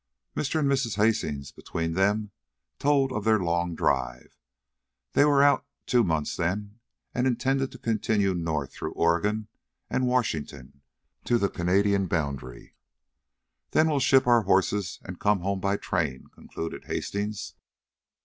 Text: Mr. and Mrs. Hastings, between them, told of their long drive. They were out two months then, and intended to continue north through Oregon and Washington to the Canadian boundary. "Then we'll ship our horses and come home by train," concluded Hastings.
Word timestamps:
Mr. 0.35 0.59
and 0.59 0.67
Mrs. 0.67 0.95
Hastings, 0.95 1.51
between 1.51 1.93
them, 1.93 2.31
told 2.79 3.11
of 3.11 3.23
their 3.23 3.37
long 3.39 3.75
drive. 3.75 4.35
They 5.13 5.25
were 5.25 5.43
out 5.43 5.63
two 5.85 6.03
months 6.03 6.35
then, 6.35 6.79
and 7.13 7.27
intended 7.27 7.71
to 7.71 7.77
continue 7.77 8.33
north 8.33 8.73
through 8.73 8.93
Oregon 8.93 9.47
and 9.91 10.07
Washington 10.07 10.81
to 11.25 11.37
the 11.37 11.49
Canadian 11.49 12.07
boundary. 12.07 12.73
"Then 13.73 13.89
we'll 13.89 13.99
ship 13.99 14.25
our 14.25 14.41
horses 14.41 14.97
and 15.03 15.19
come 15.19 15.41
home 15.41 15.59
by 15.59 15.77
train," 15.77 16.25
concluded 16.33 16.85
Hastings. 16.85 17.53